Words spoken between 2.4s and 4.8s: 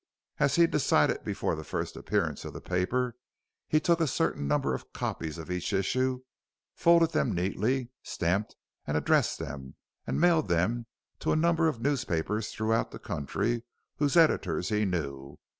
of the paper, he took a certain number